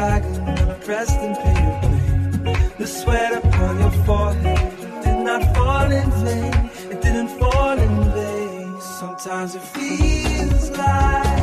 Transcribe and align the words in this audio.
dragon, 0.00 0.80
dressed 0.80 1.20
in 1.20 1.34
painted 1.42 2.42
blue. 2.42 2.54
The 2.78 2.86
sweat 2.86 3.32
upon 3.44 3.80
your 3.80 3.90
forehead 4.06 5.04
did 5.04 5.20
not 5.28 5.42
fall 5.54 5.92
in 5.92 6.10
vain. 6.24 6.70
It 6.92 7.02
didn't 7.02 7.28
fall 7.38 7.78
in 7.86 7.96
vain. 8.14 8.80
Sometimes 8.80 9.54
it 9.56 9.62
feels 9.74 10.70
like. 10.70 11.39